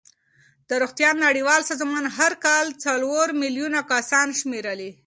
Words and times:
د 0.69 0.71
روغتیا 0.81 1.09
نړیوال 1.25 1.61
سازمان 1.69 2.05
هر 2.17 2.33
کال 2.45 2.65
څلور 2.85 3.25
میلیون 3.41 3.75
کسان 3.91 4.27
شمېرلې. 4.39 4.91